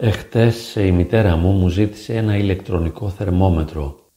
[0.00, 4.10] Εχθές η μητέρα μου μου ζήτησε ένα ηλεκτρονικό θερμόμετρο,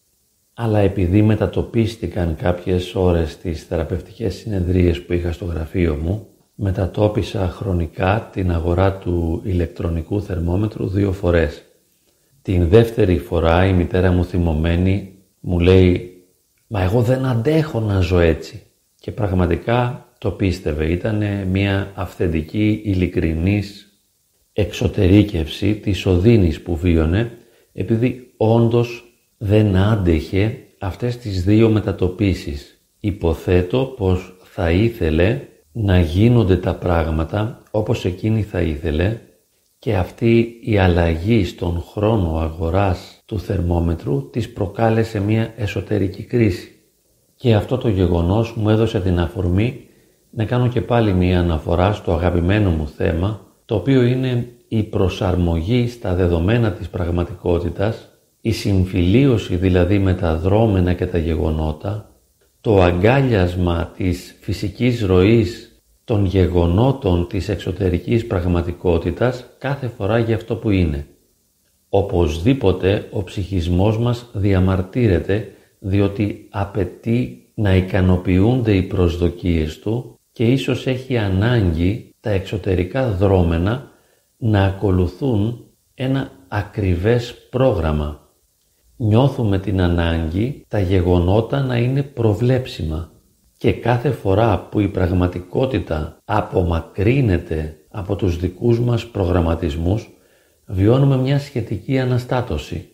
[0.53, 8.29] αλλά επειδή μετατοπίστηκαν κάποιες ώρες στις θεραπευτικές συνεδρίες που είχα στο γραφείο μου, μετατόπισα χρονικά
[8.31, 11.63] την αγορά του ηλεκτρονικού θερμόμετρου δύο φορές.
[12.41, 16.23] Την δεύτερη φορά η μητέρα μου θυμωμένη μου λέει
[16.67, 18.63] «Μα εγώ δεν αντέχω να ζω έτσι».
[18.99, 20.91] Και πραγματικά το πίστευε.
[20.91, 23.90] Ήταν μια αυθεντική, ειλικρινής
[24.53, 27.31] εξωτερήκευση της οδύνης που βίωνε
[27.73, 29.03] επειδή όντως
[29.37, 32.81] δεν άντεχε αυτές τις δύο μετατοπίσεις.
[32.99, 39.17] Υποθέτω πως θα ήθελε να γίνονται τα πράγματα όπως εκείνη θα ήθελε
[39.79, 46.75] και αυτή η αλλαγή στον χρόνο αγοράς του θερμόμετρου της προκάλεσε μια εσωτερική κρίση.
[47.35, 49.85] Και αυτό το γεγονός μου έδωσε την αφορμή
[50.29, 55.87] να κάνω και πάλι μια αναφορά στο αγαπημένο μου θέμα, το οποίο είναι η προσαρμογή
[55.87, 58.09] στα δεδομένα της πραγματικότητας,
[58.41, 62.11] η συμφιλίωση δηλαδή με τα δρόμενα και τα γεγονότα,
[62.61, 70.69] το αγκάλιασμα της φυσικής ροής των γεγονότων της εξωτερικής πραγματικότητας κάθε φορά για αυτό που
[70.69, 71.07] είναι.
[71.89, 81.17] Οπωσδήποτε ο ψυχισμός μας διαμαρτύρεται διότι απαιτεί να ικανοποιούνται οι προσδοκίες του και ίσως έχει
[81.17, 83.91] ανάγκη τα εξωτερικά δρόμενα
[84.37, 88.19] να ακολουθούν ένα ακριβές πρόγραμμα.
[88.97, 93.11] Νιώθουμε την ανάγκη τα γεγονότα να είναι προβλέψιμα
[93.57, 100.09] και κάθε φορά που η πραγματικότητα απομακρύνεται από τους δικούς μας προγραμματισμούς
[100.65, 102.89] βιώνουμε μια σχετική αναστάτωση.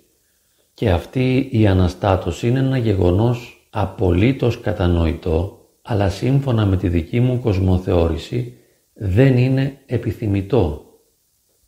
[0.73, 5.56] Και αυτή η αναστάτωση είναι ένα γεγονός απολύτως κατανοητό
[5.89, 8.53] αλλά σύμφωνα με τη δική μου κοσμοθεώρηση
[8.93, 10.85] δεν είναι επιθυμητό.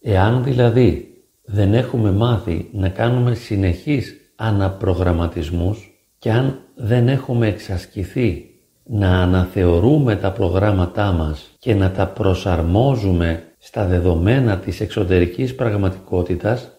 [0.01, 1.07] Εάν δηλαδή
[1.43, 8.45] δεν έχουμε μάθει να κάνουμε συνεχείς αναπρογραμματισμούς και αν δεν έχουμε εξασκηθεί
[8.83, 16.69] να αναθεωρούμε τα προγράμματά μας και να τα προσαρμόζουμε στα δεδομένα της εξωτερικής πραγματικότητας,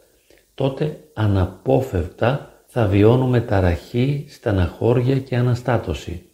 [0.54, 6.24] τότε αναπόφευκτα θα βιώνουμε ταραχή, στεναχώρια και αναστάτωση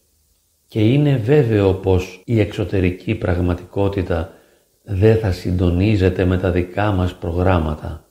[0.69, 4.33] και είναι βέβαιο πως η εξωτερική πραγματικότητα
[4.83, 8.05] δεν θα συντονίζεται με τα δικά μας προγράμματα.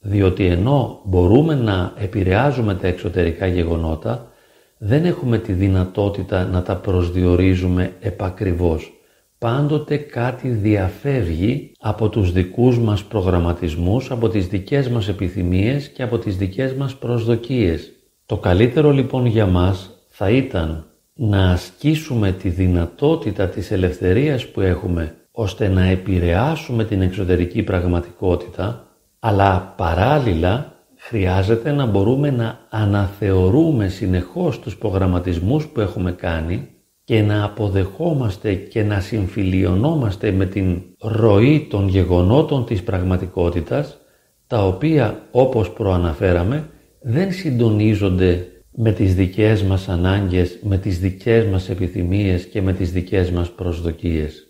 [0.00, 4.32] Διότι ενώ μπορούμε να επηρεάζουμε τα εξωτερικά γεγονότα,
[4.78, 8.92] δεν έχουμε τη δυνατότητα να τα προσδιορίζουμε επακριβώς.
[9.38, 16.18] Πάντοτε κάτι διαφεύγει από τους δικούς μας προγραμματισμούς, από τις δικές μας επιθυμίες και από
[16.18, 17.92] τις δικές μας προσδοκίες.
[18.26, 20.86] Το καλύτερο λοιπόν για μας θα ήταν
[21.20, 28.86] να ασκήσουμε τη δυνατότητα της ελευθερίας που έχουμε ώστε να επηρεάσουμε την εξωτερική πραγματικότητα,
[29.18, 36.68] αλλά παράλληλα χρειάζεται να μπορούμε να αναθεωρούμε συνεχώς τους προγραμματισμούς που έχουμε κάνει
[37.04, 43.98] και να αποδεχόμαστε και να συμφιλιωνόμαστε με την ροή των γεγονότων της πραγματικότητας,
[44.46, 46.68] τα οποία όπως προαναφέραμε
[47.00, 48.46] δεν συντονίζονται
[48.80, 53.50] με τις δικές μας ανάγκες, με τις δικές μας επιθυμίες και με τις δικές μας
[53.50, 54.46] προσδοκίες.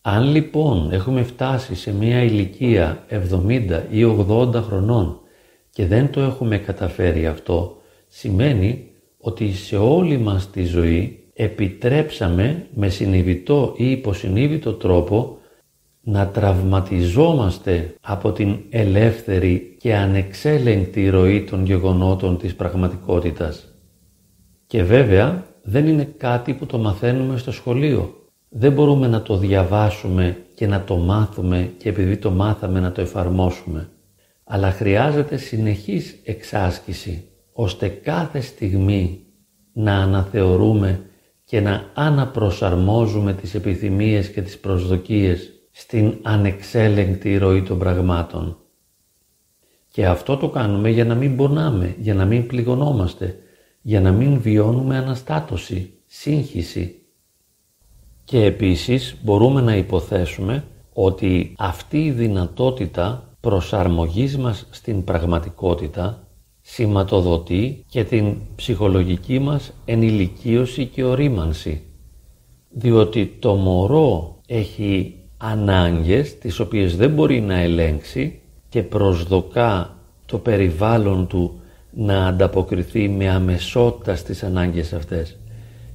[0.00, 5.20] Αν λοιπόν έχουμε φτάσει σε μια ηλικία 70 ή 80 χρονών
[5.70, 7.76] και δεν το έχουμε καταφέρει αυτό,
[8.08, 15.38] σημαίνει ότι σε όλη μας τη ζωή επιτρέψαμε με συνειδητό ή υποσυνείδητο τρόπο
[16.04, 23.74] να τραυματιζόμαστε από την ελεύθερη και ανεξέλεγκτη ροή των γεγονότων της πραγματικότητας.
[24.66, 28.14] Και βέβαια δεν είναι κάτι που το μαθαίνουμε στο σχολείο.
[28.48, 33.00] Δεν μπορούμε να το διαβάσουμε και να το μάθουμε και επειδή το μάθαμε να το
[33.00, 33.88] εφαρμόσουμε.
[34.44, 39.20] Αλλά χρειάζεται συνεχής εξάσκηση ώστε κάθε στιγμή
[39.72, 41.00] να αναθεωρούμε
[41.44, 48.56] και να αναπροσαρμόζουμε τις επιθυμίες και τις προσδοκίες στην ανεξέλεγκτη ροή των πραγμάτων.
[49.88, 53.38] Και αυτό το κάνουμε για να μην πονάμε, για να μην πληγωνόμαστε,
[53.82, 56.98] για να μην βιώνουμε αναστάτωση, σύγχυση.
[58.24, 66.28] Και επίσης μπορούμε να υποθέσουμε ότι αυτή η δυνατότητα προσαρμογής μας στην πραγματικότητα
[66.60, 71.82] σηματοδοτεί και την ψυχολογική μας ενηλικίωση και ορίμανση.
[72.70, 75.18] Διότι το μωρό έχει
[75.50, 79.96] ανάγκες τις οποίες δεν μπορεί να ελέγξει και προσδοκά
[80.26, 81.60] το περιβάλλον του
[81.90, 85.36] να ανταποκριθεί με αμεσότητα στις ανάγκες αυτές.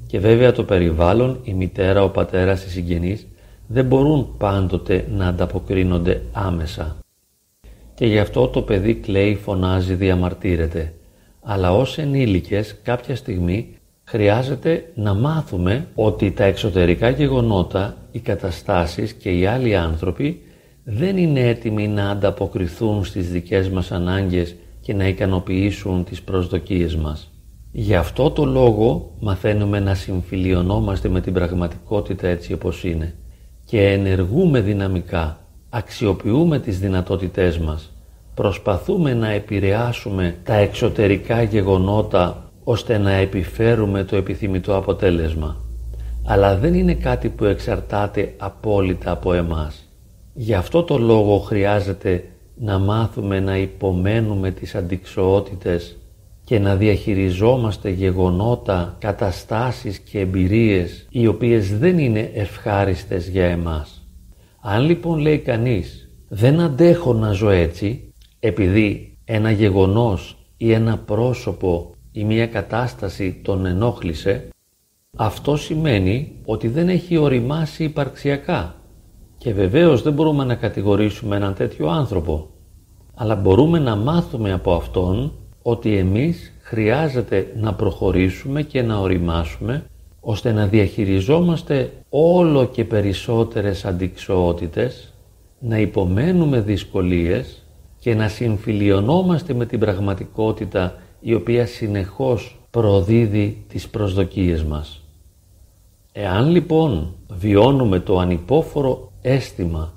[0.07, 3.28] Και βέβαια το περιβάλλον, η μητέρα, ο πατέρας, οι συγγενείς
[3.68, 6.98] δεν μπορούν πάντοτε να ανταποκρίνονται άμεσα.
[7.96, 10.94] Και γι' αυτό το παιδί κλαίει, φωνάζει, διαμαρτύρεται.
[11.42, 13.78] Αλλά ως ενήλικες κάποια στιγμή
[14.09, 20.41] χρειάζεται να μάθουμε ότι τα εξωτερικά γεγονότα, οι καταστάσεις και οι άλλοι άνθρωποι
[20.83, 27.31] δεν είναι έτοιμοι να ανταποκριθούν στις δικές μας ανάγκες και να ικανοποιήσουν τις προσδοκίες μας.
[27.71, 33.15] Γι' αυτό το λόγο μαθαίνουμε να συμφιλιωνόμαστε με την πραγματικότητα έτσι όπως είναι
[33.65, 35.39] και ενεργούμε δυναμικά,
[35.69, 37.91] αξιοποιούμε τις δυνατότητές μας,
[38.33, 45.57] προσπαθούμε να επηρεάσουμε τα εξωτερικά γεγονότα ώστε να επιφέρουμε το επιθυμητό αποτέλεσμα.
[46.25, 49.86] Αλλά δεν είναι κάτι που εξαρτάται απόλυτα από εμάς.
[50.33, 52.24] Γι' αυτό το λόγο χρειάζεται
[52.56, 55.98] να μάθουμε να υπομένουμε τις αντικσοότητες
[56.44, 64.07] και να διαχειριζόμαστε γεγονότα, καταστάσεις και εμπειρίες οι οποίες δεν είναι ευχάριστες για εμάς.
[64.62, 71.94] Αν λοιπόν λέει κανείς δεν αντέχω να ζω έτσι επειδή ένα γεγονός ή ένα πρόσωπο
[72.19, 74.48] ή μια κατάσταση τον ενόχλησε
[75.18, 78.75] αυτό σημαίνει ότι δεν έχει οριμάσει υπαρξιακά.
[79.38, 82.50] Και βεβαίως δεν μπορούμε να κατηγορήσουμε έναν τέτοιο άνθρωπο.
[83.16, 89.86] Αλλά μπορούμε να μάθουμε από αυτόν ότι εμείς χρειάζεται να προχωρήσουμε και να οριμάσουμε
[90.19, 95.13] ώστε να διαχειριζόμαστε όλο και περισσότερες αντικσοότητες,
[95.60, 97.63] να υπομένουμε δυσκολίες
[98.00, 105.04] και να συμφιλιωνόμαστε με την πραγματικότητα η οποία συνεχώς προδίδει τις προσδοκίες μας.
[106.12, 109.94] Εάν λοιπόν βιώνουμε το ανυπόφορο αίσθημα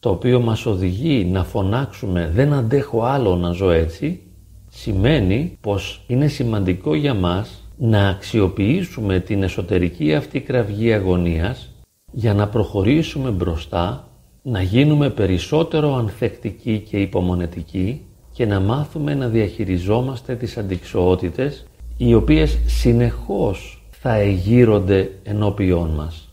[0.00, 4.20] το οποίο μας οδηγεί να φωνάξουμε «δεν αντέχω άλλο να ζω έτσι»,
[4.68, 11.70] σημαίνει πως είναι σημαντικό για μας να αξιοποιήσουμε την εσωτερική αυτή κραυγή αγωνίας
[12.12, 14.08] για να προχωρήσουμε μπροστά,
[14.42, 21.66] να γίνουμε περισσότερο ανθεκτικοί και υπομονετικοί και να μάθουμε να διαχειριζόμαστε τις αντικσοότητες
[21.96, 26.28] οι οποίες συνεχώς θα εγείρονται ενώπιόν μας.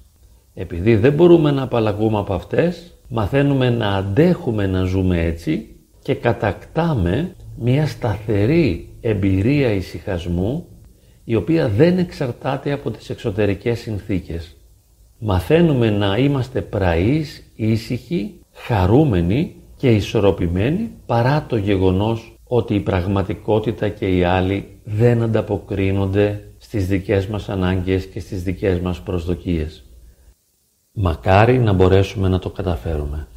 [0.54, 7.36] Επειδή δεν μπορούμε να απαλλαγούμε από αυτές, μαθαίνουμε να αντέχουμε να ζούμε έτσι και κατακτάμε
[7.60, 10.66] μια σταθερή εμπειρία ησυχασμού
[11.24, 14.56] η οποία δεν εξαρτάται από τις εξωτερικές συνθήκες.
[15.20, 24.18] Μαθαίνουμε να είμαστε πραείς, ήσυχοι, χαρούμενοι και ισορροπημένοι παρά το γεγονός ότι η πραγματικότητα και
[24.18, 29.84] οι άλλοι δεν ανταποκρίνονται στις δικές μας ανάγκες και στις δικές μας προσδοκίες.
[30.92, 33.28] Μακάρι να μπορέσουμε να το καταφέρουμε.